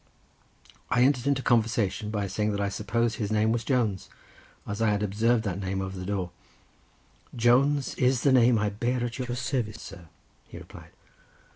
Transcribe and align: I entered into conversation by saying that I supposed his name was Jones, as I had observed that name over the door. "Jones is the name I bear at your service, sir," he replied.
I 0.89 1.03
entered 1.03 1.27
into 1.27 1.43
conversation 1.43 2.09
by 2.09 2.25
saying 2.25 2.53
that 2.53 2.59
I 2.59 2.69
supposed 2.69 3.17
his 3.17 3.31
name 3.31 3.51
was 3.51 3.63
Jones, 3.63 4.09
as 4.65 4.81
I 4.81 4.89
had 4.89 5.03
observed 5.03 5.43
that 5.43 5.59
name 5.59 5.79
over 5.79 5.95
the 5.95 6.07
door. 6.07 6.31
"Jones 7.35 7.93
is 7.99 8.21
the 8.21 8.31
name 8.33 8.57
I 8.57 8.71
bear 8.71 9.03
at 9.05 9.19
your 9.19 9.35
service, 9.35 9.79
sir," 9.79 10.07
he 10.47 10.57
replied. 10.57 10.93